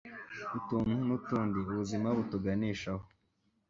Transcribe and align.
Utuntu 0.57 0.93
n'Utundi 1.07 1.55
ubuzima 1.63 2.07
butuganishaho 2.17 3.03